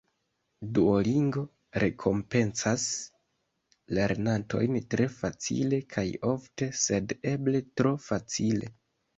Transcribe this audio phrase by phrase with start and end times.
[0.77, 1.41] Duolingo
[1.83, 2.85] rekompencas
[3.99, 8.75] lernantojn tre facile kaj ofte, sed eble tro facile.